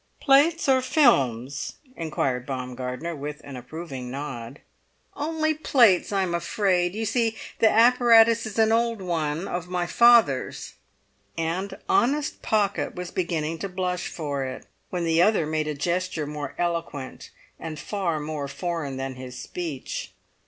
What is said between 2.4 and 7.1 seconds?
Baumgartner, with an approving nod. "Only plates, I'm afraid; you